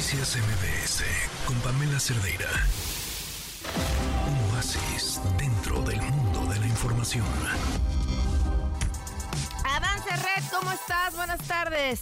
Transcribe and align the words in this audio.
Noticias 0.00 0.38
MBS 0.38 1.04
con 1.44 1.54
Pamela 1.60 2.00
Cerdeira. 2.00 2.48
Un 4.26 4.54
oasis 4.56 5.20
dentro 5.38 5.82
del 5.82 6.00
mundo 6.00 6.50
de 6.50 6.58
la 6.58 6.66
información. 6.66 7.26
Avance 9.62 10.08
Red, 10.08 10.44
¿cómo 10.50 10.72
estás? 10.72 11.14
Buenas 11.14 11.46
tardes. 11.46 12.00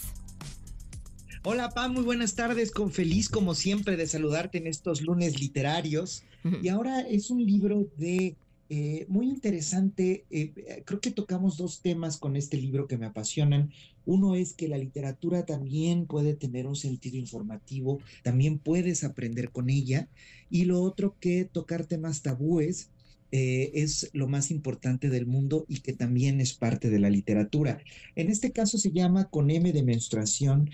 Hola 1.42 1.70
Pam, 1.70 1.94
muy 1.94 2.04
buenas 2.04 2.36
tardes, 2.36 2.70
con 2.70 2.92
feliz 2.92 3.28
como 3.28 3.56
siempre 3.56 3.96
de 3.96 4.06
saludarte 4.06 4.58
en 4.58 4.68
estos 4.68 5.02
lunes 5.02 5.40
literarios. 5.40 6.22
Y 6.62 6.68
ahora 6.68 7.00
es 7.00 7.30
un 7.30 7.44
libro 7.44 7.88
de 7.96 8.36
eh, 8.70 9.06
muy 9.08 9.28
interesante. 9.28 10.26
Eh, 10.30 10.82
creo 10.84 11.00
que 11.00 11.10
tocamos 11.10 11.56
dos 11.56 11.80
temas 11.80 12.18
con 12.18 12.36
este 12.36 12.56
libro 12.56 12.86
que 12.86 12.98
me 12.98 13.06
apasionan. 13.06 13.70
Uno 14.04 14.34
es 14.34 14.54
que 14.54 14.68
la 14.68 14.78
literatura 14.78 15.46
también 15.46 16.06
puede 16.06 16.34
tener 16.34 16.66
un 16.66 16.76
sentido 16.76 17.16
informativo, 17.16 18.00
también 18.22 18.58
puedes 18.58 19.04
aprender 19.04 19.50
con 19.50 19.70
ella. 19.70 20.08
Y 20.50 20.64
lo 20.64 20.82
otro 20.82 21.16
que 21.20 21.44
tocar 21.44 21.86
temas 21.86 22.22
tabúes 22.22 22.90
eh, 23.30 23.70
es 23.74 24.10
lo 24.12 24.28
más 24.28 24.50
importante 24.50 25.10
del 25.10 25.26
mundo 25.26 25.64
y 25.68 25.80
que 25.80 25.92
también 25.92 26.40
es 26.40 26.54
parte 26.54 26.90
de 26.90 26.98
la 26.98 27.10
literatura. 27.10 27.78
En 28.16 28.30
este 28.30 28.52
caso 28.52 28.78
se 28.78 28.90
llama 28.90 29.26
Con 29.26 29.50
M 29.50 29.72
de 29.72 29.82
menstruación, 29.82 30.70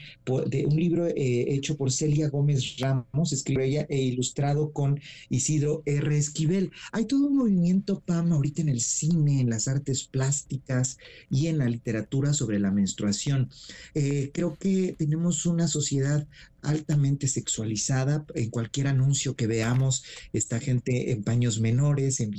de 0.47 0.67
un 0.67 0.77
libro 0.77 1.07
eh, 1.07 1.55
hecho 1.55 1.77
por 1.77 1.91
Celia 1.91 2.29
Gómez 2.29 2.79
Ramos, 2.79 3.33
escribe 3.33 3.67
ella, 3.67 3.87
e 3.89 4.01
ilustrado 4.03 4.73
con 4.73 5.01
Isidro 5.31 5.83
R. 5.85 6.17
Esquivel. 6.17 6.71
Hay 6.93 7.07
todo 7.07 7.27
un 7.27 7.37
movimiento, 7.37 8.01
Pam, 8.01 8.33
ahorita 8.33 8.63
en 8.63 8.69
el 8.69 8.81
cine, 8.81 9.41
en 9.41 9.51
las 9.51 9.69
artes 9.69 10.05
plásticas 10.05 10.99
y 11.31 11.49
en 11.49 11.59
la 11.59 11.69
literatura 11.69 12.33
sobre 12.33 12.59
la 12.59 12.71
menstruación. 12.71 13.51
Eh, 13.95 14.31
creo 14.33 14.57
que 14.57 14.95
tenemos 14.97 15.47
una 15.47 15.69
sociedad 15.69 16.27
altamente 16.65 17.29
sexualizada. 17.29 18.25
En 18.35 18.51
cualquier 18.51 18.89
anuncio 18.89 19.37
que 19.37 19.47
veamos, 19.47 20.05
está 20.33 20.61
gente 20.61 21.13
en 21.13 21.23
paños 21.23 21.61
menores, 21.61 22.21
en 22.21 22.31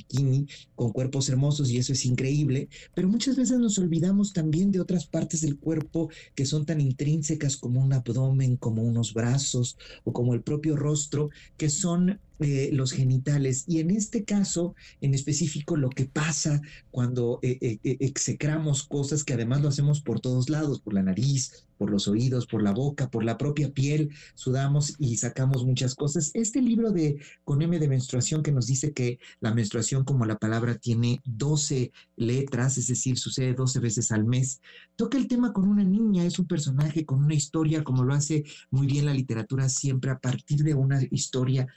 con 0.75 0.91
cuerpos 0.91 1.29
hermosos 1.29 1.69
y 1.69 1.77
eso 1.77 1.93
es 1.93 2.05
increíble. 2.05 2.69
Pero 2.93 3.07
muchas 3.07 3.35
veces 3.35 3.59
nos 3.59 3.77
olvidamos 3.77 4.33
también 4.33 4.71
de 4.71 4.79
otras 4.79 5.07
partes 5.07 5.41
del 5.41 5.57
cuerpo 5.57 6.09
que 6.35 6.45
son 6.45 6.65
tan 6.65 6.81
intrínsecas 6.81 7.57
como 7.57 7.81
un 7.81 7.93
abdomen, 7.93 8.57
como 8.57 8.83
unos 8.83 9.13
brazos 9.13 9.77
o 10.03 10.13
como 10.13 10.33
el 10.33 10.43
propio 10.43 10.75
rostro, 10.75 11.29
que 11.57 11.69
son 11.69 12.19
eh, 12.39 12.69
los 12.73 12.91
genitales. 12.91 13.63
Y 13.67 13.79
en 13.79 13.91
este 13.91 14.25
caso, 14.25 14.75
en 14.99 15.13
específico, 15.13 15.77
lo 15.77 15.89
que 15.89 16.05
pasa 16.05 16.61
cuando 16.91 17.39
eh, 17.41 17.57
eh, 17.61 17.97
execramos 18.01 18.83
cosas 18.83 19.23
que 19.23 19.33
además 19.33 19.61
lo 19.61 19.69
hacemos 19.69 20.01
por 20.01 20.19
todos 20.19 20.49
lados, 20.49 20.81
por 20.81 20.93
la 20.93 21.03
nariz, 21.03 21.65
por 21.77 21.89
los 21.89 22.07
oídos, 22.07 22.47
por 22.47 22.63
la 22.63 22.71
boca, 22.71 23.09
por 23.09 23.23
la 23.23 23.37
propia 23.37 23.71
piel, 23.71 24.09
sudamos 24.33 24.95
y 24.97 25.17
sacamos 25.17 25.65
muchas 25.65 25.95
cosas. 25.95 26.31
Este 26.33 26.61
libro 26.61 26.91
de 26.91 27.19
Con 27.43 27.61
M 27.61 27.77
de 27.79 27.87
menstruación 27.87 28.43
que 28.43 28.51
nos 28.51 28.67
dice 28.67 28.93
que 28.93 29.19
la 29.39 29.53
menstruación 29.53 30.03
como 30.03 30.25
la 30.25 30.37
palabra 30.37 30.75
tiene 30.75 31.21
12 31.25 31.91
letras, 32.15 32.77
es 32.77 32.87
decir, 32.87 33.17
sucede 33.17 33.53
12 33.53 33.79
veces 33.79 34.11
al 34.11 34.25
mes, 34.25 34.61
toca 34.95 35.17
el 35.17 35.27
tema 35.27 35.53
con 35.53 35.67
una 35.67 35.83
niña, 35.83 36.25
es 36.25 36.39
un 36.39 36.47
personaje 36.47 37.05
con 37.05 37.23
una 37.23 37.33
historia, 37.33 37.83
como 37.83 38.03
lo 38.03 38.13
hace 38.13 38.43
muy 38.71 38.87
bien 38.87 39.05
la 39.05 39.13
literatura 39.13 39.69
siempre, 39.69 40.11
a 40.11 40.19
partir 40.19 40.63
de 40.63 40.73
una 40.73 41.01
historia 41.11 41.67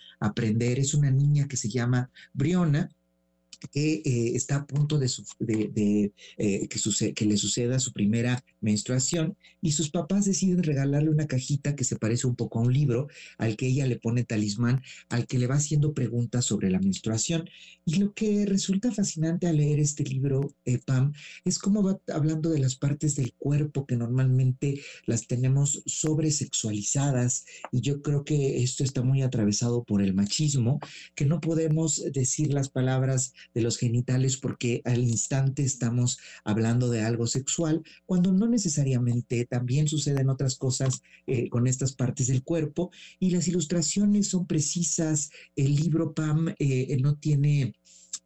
Es 0.78 0.94
una 0.94 1.10
niña 1.10 1.46
que 1.46 1.56
se 1.56 1.68
llama 1.68 2.10
Briona 2.32 2.88
que 3.72 4.02
eh, 4.04 4.36
está 4.36 4.56
a 4.56 4.66
punto 4.66 4.98
de, 4.98 5.10
eh, 6.38 6.68
que, 6.68 7.14
que, 7.14 7.24
le 7.24 7.36
suceda 7.36 7.78
su 7.78 7.92
primera 7.92 8.44
menstruación 8.60 9.36
y 9.60 9.72
sus 9.72 9.90
papás 9.90 10.24
deciden 10.24 10.62
regalarle 10.62 11.10
una 11.10 11.26
cajita 11.26 11.74
que 11.74 11.84
se 11.84 11.96
parece 11.96 12.26
un 12.26 12.36
poco 12.36 12.58
a 12.58 12.62
un 12.62 12.72
libro 12.72 13.08
al 13.36 13.56
que 13.56 13.66
ella 13.66 13.86
le 13.86 13.98
pone 13.98 14.24
talismán, 14.24 14.82
al 15.08 15.26
que 15.26 15.38
le 15.38 15.46
va 15.46 15.56
haciendo 15.56 15.92
preguntas 15.92 16.44
sobre 16.44 16.70
la 16.70 16.78
menstruación. 16.78 17.48
Y 17.84 17.96
lo 17.96 18.12
que 18.14 18.46
resulta 18.46 18.92
fascinante 18.92 19.46
al 19.46 19.56
leer 19.56 19.80
este 19.80 20.04
libro, 20.04 20.54
eh, 20.64 20.78
Pam, 20.84 21.12
es 21.44 21.58
cómo 21.58 21.82
va 21.82 21.98
hablando 22.12 22.50
de 22.50 22.60
las 22.60 22.76
partes 22.76 23.16
del 23.16 23.32
cuerpo 23.34 23.86
que 23.86 23.96
normalmente 23.96 24.80
las 25.06 25.26
tenemos 25.26 25.82
sobresexualizadas 25.86 27.44
y 27.72 27.80
yo 27.80 28.02
creo 28.02 28.24
que 28.24 28.62
esto 28.62 28.84
está 28.84 29.02
muy 29.02 29.22
atravesado 29.22 29.82
por 29.84 30.02
el 30.02 30.14
machismo, 30.14 30.78
que 31.14 31.24
no 31.24 31.40
podemos 31.40 32.02
decir 32.12 32.52
las 32.52 32.68
palabras 32.68 33.32
de 33.58 33.64
los 33.64 33.76
genitales 33.76 34.36
porque 34.36 34.82
al 34.84 35.00
instante 35.00 35.64
estamos 35.64 36.18
hablando 36.44 36.90
de 36.90 37.02
algo 37.02 37.26
sexual, 37.26 37.82
cuando 38.06 38.32
no 38.32 38.46
necesariamente 38.48 39.46
también 39.46 39.88
suceden 39.88 40.30
otras 40.30 40.54
cosas 40.56 41.02
eh, 41.26 41.48
con 41.48 41.66
estas 41.66 41.92
partes 41.92 42.28
del 42.28 42.44
cuerpo. 42.44 42.92
Y 43.18 43.30
las 43.30 43.48
ilustraciones 43.48 44.28
son 44.28 44.46
precisas, 44.46 45.30
el 45.56 45.74
libro 45.74 46.14
Pam 46.14 46.54
eh, 46.60 46.96
no 47.02 47.16
tiene 47.16 47.74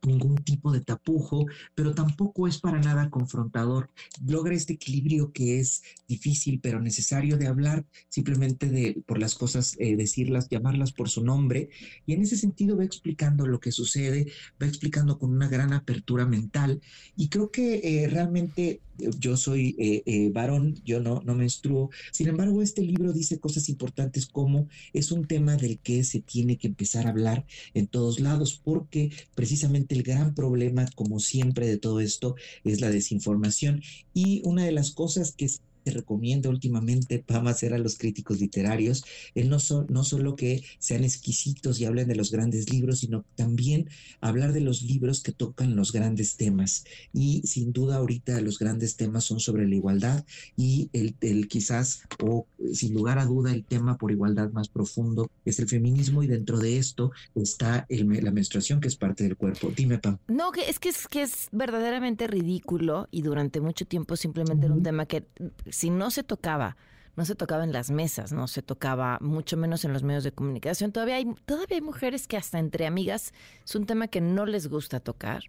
ningún 0.07 0.37
tipo 0.37 0.73
de 0.73 0.81
tapujo, 0.81 1.47
pero 1.75 1.95
tampoco 1.95 2.49
es 2.49 2.59
para 2.59 2.81
nada 2.81 3.11
confrontador. 3.11 3.91
Logra 4.27 4.55
este 4.55 4.75
equilibrio 4.75 5.33
que 5.33 5.61
es 5.61 5.83
difícil, 6.09 6.61
pero 6.61 6.81
necesario 6.81 7.37
de 7.37 7.47
hablar, 7.47 7.85
simplemente 8.09 9.03
por 9.07 9.19
las 9.19 9.35
cosas, 9.35 9.77
eh, 9.79 9.97
decirlas, 9.97 10.49
llamarlas 10.49 10.93
por 10.93 11.09
su 11.09 11.25
nombre. 11.25 11.71
Y 12.07 12.15
en 12.15 12.23
ese 12.23 12.37
sentido 12.37 12.77
va 12.77 12.85
explicando 12.85 13.47
lo 13.47 13.61
que 13.61 13.73
sucede, 13.73 14.27
va 14.61 14.67
explicando 14.67 15.19
con 15.19 15.31
una 15.31 15.49
gran 15.49 15.73
apertura 15.73 16.27
mental. 16.27 16.81
Y 17.17 17.29
creo 17.29 17.51
que 17.51 17.81
eh, 17.83 18.09
realmente 18.09 18.81
yo 19.19 19.37
soy 19.37 19.75
eh, 19.79 20.03
eh, 20.07 20.31
varón, 20.31 20.75
yo 20.85 21.01
no, 21.01 21.23
no 21.25 21.35
menstruo. 21.35 21.91
Sin 22.11 22.29
embargo, 22.29 22.63
este 22.63 22.83
libro 22.83 23.13
dice 23.13 23.41
cosas 23.41 23.69
importantes 23.69 24.27
como 24.27 24.69
es 24.93 25.13
un 25.13 25.27
tema 25.27 25.57
del 25.57 25.79
que 25.79 26.05
se 26.05 26.21
tiene 26.21 26.59
que 26.59 26.69
empezar 26.69 27.07
a 27.07 27.11
hablar 27.11 27.47
en 27.75 27.87
todos 27.87 28.21
lados, 28.21 28.61
porque 28.63 29.11
precisamente 29.35 29.92
el 29.93 30.03
gran 30.03 30.35
problema, 30.35 30.87
como 30.95 31.21
siempre, 31.21 31.67
de 31.67 31.79
todo 31.79 32.01
esto 32.01 32.35
es 32.65 32.81
la 32.81 32.91
desinformación. 32.91 33.83
Y 34.15 34.43
una 34.45 34.65
de 34.65 34.73
las 34.73 34.93
cosas 34.93 35.33
que 35.33 35.49
te 35.83 35.91
recomienda 35.91 36.49
últimamente 36.49 37.19
Pam 37.19 37.47
hacer 37.49 37.75
a 37.75 37.79
los 37.79 37.99
críticos 37.99 38.41
literarios, 38.41 39.05
el 39.35 39.49
no, 39.49 39.59
no 39.89 40.05
solo 40.05 40.37
que 40.37 40.63
sean 40.79 41.05
exquisitos 41.05 41.81
y 41.81 41.85
hablen 41.85 42.09
de 42.09 42.17
los 42.17 42.31
grandes 42.31 42.71
libros, 42.71 43.01
sino 43.01 43.25
también 43.35 43.89
hablar 44.21 44.53
de 44.53 44.61
los 44.61 44.83
libros 44.83 45.23
que 45.23 45.33
tocan 45.33 45.77
los 45.77 45.93
grandes 45.93 46.37
temas. 46.37 46.85
Y 47.13 47.43
sin 47.45 47.73
duda 47.73 47.97
ahorita 47.97 48.41
los 48.41 48.59
grandes 48.59 48.97
temas 48.97 49.25
son 49.25 49.41
sobre 49.41 49.69
la 49.69 49.75
igualdad 49.75 50.25
y 50.57 50.89
el, 50.93 51.15
el 51.21 51.49
quizás, 51.49 52.03
o 52.23 52.47
sin 52.73 52.95
lugar 52.95 53.19
a 53.19 53.27
duda, 53.27 53.53
el 53.53 53.65
tema 53.65 53.99
por 53.99 54.11
igualdad 54.11 54.51
más 54.53 54.69
profundo 54.69 55.31
es 55.45 55.59
el 55.59 55.69
feminismo 55.69 56.23
y 56.23 56.27
dentro 56.27 56.59
de 56.59 56.79
esto 56.79 57.13
está 57.35 57.87
el, 57.89 58.09
la 58.23 58.31
menstruación 58.31 58.81
que 58.81 58.89
es 58.89 58.97
parte 58.97 59.25
del 59.25 59.37
cuerpo. 59.37 59.73
Dime, 59.75 59.99
Pam. 59.99 60.19
No, 60.29 60.53
que 60.53 60.69
es 60.69 60.79
que 60.79 60.89
es, 60.89 61.09
que 61.09 61.23
es 61.23 61.49
verdaderamente 61.53 62.27
ridículo 62.27 63.09
y 63.11 63.23
durante 63.23 63.61
mucho 63.61 63.85
tiempo 63.85 64.17
simplemente 64.17 64.67
era 64.67 64.75
un 64.75 64.83
tema 64.83 65.07
que 65.07 65.27
si 65.73 65.91
no 65.91 66.11
se 66.11 66.23
tocaba, 66.23 66.77
no 67.17 67.25
se 67.25 67.35
tocaba 67.35 67.65
en 67.65 67.73
las 67.73 67.91
mesas, 67.91 68.33
no 68.33 68.47
se 68.47 68.63
tocaba 68.63 69.19
mucho 69.21 69.57
menos 69.57 69.85
en 69.85 69.93
los 69.93 70.03
medios 70.03 70.25
de 70.25 70.33
comunicación. 70.33 70.93
Todavía 70.93 71.17
hay, 71.17 71.27
todavía 71.45 71.77
hay 71.77 71.83
mujeres 71.83 72.27
que 72.27 72.37
hasta 72.37 72.59
entre 72.59 72.87
amigas 72.87 73.33
es 73.65 73.75
un 73.75 73.87
tema 73.87 74.09
que 74.09 74.21
no 74.21 74.47
les 74.47 74.69
gusta 74.69 75.01
tocar. 75.01 75.43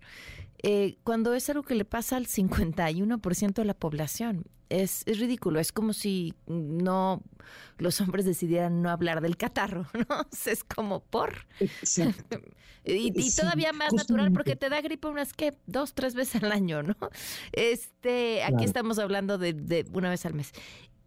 Eh, 0.61 0.97
cuando 1.03 1.33
es 1.33 1.49
algo 1.49 1.63
que 1.63 1.75
le 1.75 1.85
pasa 1.85 2.17
al 2.17 2.27
51% 2.27 3.53
de 3.53 3.65
la 3.65 3.73
población. 3.73 4.45
Es, 4.73 5.03
es, 5.05 5.19
ridículo, 5.19 5.59
es 5.59 5.71
como 5.71 5.93
si 5.93 6.33
no 6.47 7.21
los 7.77 8.01
hombres 8.01 8.25
decidieran 8.25 8.81
no 8.81 8.89
hablar 8.89 9.21
del 9.21 9.37
catarro, 9.37 9.85
¿no? 10.09 10.27
Es 10.47 10.63
como 10.63 11.01
por. 11.01 11.45
y, 12.83 13.35
todavía 13.35 13.71
más 13.71 13.93
natural 13.93 14.31
porque 14.31 14.55
te 14.55 14.69
da 14.69 14.81
gripe 14.81 15.07
unas 15.07 15.33
que 15.33 15.53
dos, 15.67 15.93
tres 15.93 16.15
veces 16.15 16.41
al 16.41 16.51
año, 16.51 16.81
¿no? 16.81 16.95
Este, 17.51 18.43
aquí 18.43 18.63
estamos 18.63 18.97
hablando 18.97 19.37
de, 19.37 19.53
de 19.53 19.85
una 19.93 20.09
vez 20.09 20.25
al 20.25 20.33
mes. 20.33 20.51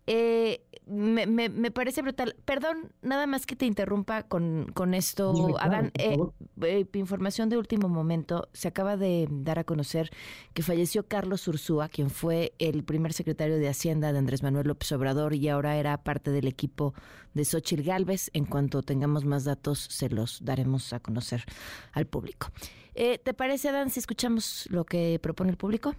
Eh, 0.06 0.62
me, 0.86 1.26
me, 1.26 1.70
parece 1.72 2.00
brutal. 2.00 2.36
Perdón, 2.44 2.92
nada 3.02 3.26
más 3.26 3.44
que 3.44 3.56
te 3.56 3.66
interrumpa 3.66 4.22
con, 4.22 4.70
con 4.72 4.94
esto, 4.94 5.56
Adán. 5.58 5.90
Eh, 5.94 6.16
eh, 6.62 6.86
información 6.94 7.48
de 7.48 7.58
último 7.58 7.88
momento. 7.88 8.48
Se 8.52 8.68
acaba 8.68 8.96
de 8.96 9.26
dar 9.28 9.58
a 9.58 9.64
conocer 9.64 10.10
que 10.54 10.62
falleció 10.62 11.08
Carlos 11.08 11.48
Ursúa, 11.48 11.88
quien 11.88 12.10
fue 12.10 12.54
el 12.60 12.84
primer 12.84 13.12
secretario 13.12 13.56
de 13.56 13.68
Hacienda 13.68 14.12
de 14.12 14.18
Andrés 14.18 14.44
Manuel 14.44 14.68
López 14.68 14.92
Obrador 14.92 15.34
y 15.34 15.48
ahora 15.48 15.76
era 15.76 15.96
parte 16.04 16.30
del 16.30 16.46
equipo 16.46 16.94
de 17.34 17.44
Xochitl 17.44 17.82
Galvez. 17.82 18.30
En 18.32 18.44
cuanto 18.44 18.82
tengamos 18.82 19.24
más 19.24 19.42
datos, 19.42 19.80
se 19.90 20.08
los 20.08 20.44
daremos 20.44 20.92
a 20.92 21.00
conocer 21.00 21.44
al 21.92 22.06
público. 22.06 22.48
Eh, 22.94 23.18
¿Te 23.18 23.34
parece, 23.34 23.70
Adán, 23.70 23.90
si 23.90 23.98
escuchamos 23.98 24.68
lo 24.70 24.84
que 24.84 25.18
propone 25.20 25.50
el 25.50 25.56
público? 25.56 25.96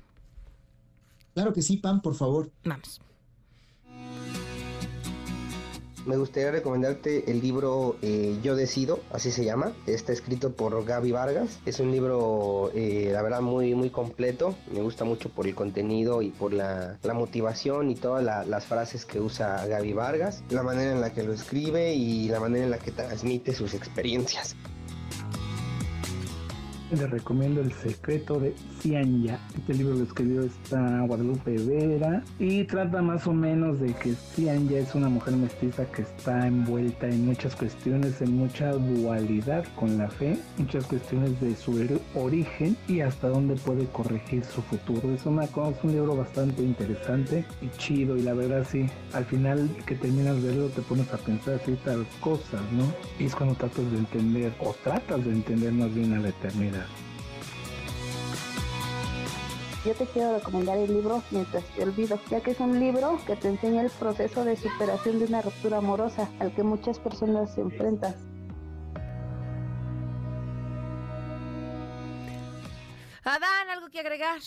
Claro 1.34 1.52
que 1.52 1.62
sí, 1.62 1.78
Pam, 1.78 2.02
por 2.02 2.16
favor. 2.16 2.50
Vamos. 2.64 3.02
Me 6.08 6.18
gustaría 6.18 6.52
recomendarte 6.52 7.30
el 7.30 7.42
libro 7.42 7.98
eh, 8.02 8.40
Yo 8.42 8.56
Decido, 8.56 9.02
así 9.12 9.32
se 9.32 9.44
llama. 9.44 9.74
Está 9.86 10.14
escrito 10.14 10.54
por 10.54 10.84
Gaby 10.86 11.12
Vargas. 11.12 11.60
Es 11.66 11.80
un 11.80 11.92
libro, 11.92 12.72
eh, 12.74 13.10
la 13.12 13.22
verdad, 13.22 13.42
muy, 13.42 13.76
muy 13.76 13.90
completo. 13.90 14.56
Me 14.72 14.82
gusta 14.82 15.04
mucho 15.04 15.30
por 15.30 15.48
el 15.48 15.54
contenido 15.54 16.22
y 16.22 16.30
por 16.30 16.54
la, 16.54 16.98
motivación 17.14 17.90
y 17.90 17.96
todas 17.96 18.24
las 18.24 18.66
frases 18.66 19.06
que 19.06 19.20
usa 19.20 19.66
Gaby 19.66 19.94
Vargas, 19.94 20.44
la 20.50 20.62
manera 20.62 20.92
en 20.92 21.02
la 21.02 21.12
que 21.14 21.24
lo 21.24 21.34
escribe 21.34 21.94
y 21.94 22.28
la 22.30 22.40
manera 22.40 22.66
en 22.66 22.72
la 22.72 22.78
que 22.78 22.92
transmite 22.92 23.54
sus 23.54 23.74
experiencias. 23.74 24.56
Les 26.90 27.10
recomiendo 27.10 27.60
El 27.60 27.74
secreto 27.74 28.40
de 28.40 28.56
Cianya. 28.80 29.38
Este 29.58 29.74
libro 29.74 29.96
lo 29.96 30.04
escribió 30.06 30.44
esta 30.44 31.02
Guadalupe 31.02 31.58
Vera 31.58 32.24
y 32.40 32.64
trata 32.64 33.02
más 33.02 33.28
o 33.28 33.34
menos 33.34 33.82
de 33.82 33.94
que 33.94 34.14
Cianya 34.14 34.80
es 34.80 34.96
una 34.96 35.10
mujer 35.10 35.36
mestiza 35.36 35.86
que 35.92 36.04
está 36.04 36.48
envuelta 36.48 37.10
en 37.10 37.26
muchas 37.26 37.58
cuestiones, 37.58 38.22
en 38.22 38.38
mucha 38.38 38.72
dualidad 38.72 39.66
con 39.76 39.98
la 39.98 40.08
fe, 40.08 40.38
muchas 40.58 40.86
cuestiones 40.86 41.42
de 41.42 41.58
su 41.58 41.78
origen 42.16 42.78
y 42.88 43.02
hasta 43.02 43.28
dónde 43.28 43.56
puede 43.56 43.86
corregir 43.88 44.46
su 44.46 44.62
futuro. 44.62 45.12
Es, 45.14 45.26
una, 45.26 45.44
es 45.44 45.84
un 45.84 45.92
libro 45.92 46.16
bastante 46.16 46.62
interesante 46.64 47.44
y 47.62 47.68
chido 47.78 48.16
y 48.16 48.22
la 48.22 48.34
verdad 48.34 48.66
sí, 48.66 48.86
al 49.12 49.26
final 49.26 49.70
que 49.86 49.96
terminas 49.96 50.38
de 50.38 50.54
leerlo 50.54 50.70
te 50.70 50.82
pones 50.84 51.14
a 51.14 51.18
pensar 51.18 51.60
ciertas 51.66 51.98
cosas, 52.22 52.62
¿no? 52.72 52.86
Y 53.20 53.26
es 53.26 53.36
cuando 53.36 53.56
tratas 53.56 53.92
de 53.92 53.98
entender 53.98 54.54
o 54.62 54.74
tratas 54.86 55.26
de 55.26 55.32
entender 55.32 55.74
más 55.74 55.94
bien 55.94 56.14
a 56.14 56.20
la 56.22 56.30
eternidad. 56.30 56.77
Yo 59.86 59.94
te 59.94 60.06
quiero 60.08 60.34
recomendar 60.38 60.78
el 60.78 60.94
libro 60.94 61.24
Mientras 61.32 61.64
te 61.64 61.84
olvido, 61.84 62.20
ya 62.30 62.42
que 62.42 62.52
es 62.52 62.60
un 62.60 62.78
libro 62.80 63.20
que 63.26 63.36
te 63.38 63.48
enseña 63.48 63.82
el 63.82 63.90
proceso 63.90 64.44
de 64.44 64.58
superación 64.58 65.20
de 65.20 65.26
una 65.26 65.42
ruptura 65.42 65.78
amorosa 65.78 66.30
al 66.40 66.54
que 66.54 66.64
muchas 66.64 67.00
personas 67.00 67.54
se 67.56 67.62
enfrentan. 67.62 68.14
Adán, 73.24 73.70
¿algo 73.70 73.90
que 73.90 74.00
agregar? 74.00 74.40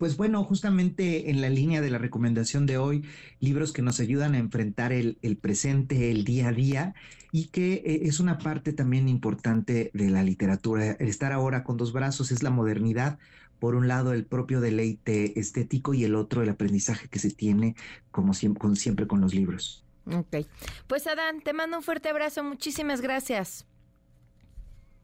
Pues 0.00 0.16
bueno, 0.16 0.42
justamente 0.44 1.28
en 1.28 1.42
la 1.42 1.50
línea 1.50 1.82
de 1.82 1.90
la 1.90 1.98
recomendación 1.98 2.64
de 2.64 2.78
hoy, 2.78 3.04
libros 3.38 3.74
que 3.74 3.82
nos 3.82 4.00
ayudan 4.00 4.34
a 4.34 4.38
enfrentar 4.38 4.94
el, 4.94 5.18
presente, 5.42 6.10
el 6.10 6.24
día 6.24 6.48
a 6.48 6.52
día, 6.52 6.94
y 7.32 7.48
que 7.48 7.74
eh, 7.84 8.00
es 8.04 8.18
una 8.18 8.38
parte 8.38 8.72
también 8.72 9.10
importante 9.10 9.90
de 9.92 10.08
la 10.08 10.22
literatura. 10.22 10.92
Estar 10.92 11.34
ahora 11.34 11.64
con 11.64 11.76
dos 11.76 11.92
brazos 11.92 12.32
es 12.32 12.42
la 12.42 12.48
modernidad. 12.48 13.18
Por 13.58 13.74
un 13.74 13.88
lado, 13.88 14.14
el 14.14 14.24
propio 14.24 14.62
deleite 14.62 15.38
estético 15.38 15.92
y 15.92 16.04
el 16.04 16.14
otro, 16.14 16.42
el 16.42 16.48
aprendizaje 16.48 17.08
que 17.08 17.18
se 17.18 17.30
tiene, 17.30 17.76
como 18.10 18.32
siempre, 18.32 18.74
siempre 18.76 19.06
con 19.06 19.20
los 19.20 19.34
libros. 19.34 19.84
Ok. 20.06 20.46
Pues 20.86 21.06
Adán, 21.08 21.42
te 21.42 21.52
mando 21.52 21.76
un 21.76 21.82
fuerte 21.82 22.08
abrazo. 22.08 22.42
Muchísimas 22.42 23.02
gracias. 23.02 23.66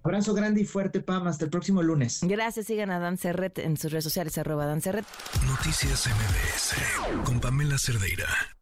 Abrazo 0.07 0.35
grande 0.35 0.61
y 0.61 0.65
fuerte, 0.65 1.01
Pam. 1.01 1.27
Hasta 1.27 1.45
el 1.47 1.51
próximo 1.51 1.83
lunes. 1.83 2.21
Gracias. 2.23 2.67
Sigan 2.67 2.91
a 2.91 3.01
Dan 3.01 3.19
Cerret 3.19 3.59
en 3.59 3.77
sus 3.77 3.91
redes 3.91 4.05
sociales, 4.05 4.39
arroba 4.39 4.65
Dan 4.65 4.81
Noticias 5.49 6.07
MBS 6.07 7.25
con 7.25 7.41
Pamela 7.41 7.77
Cerdeira. 7.77 8.56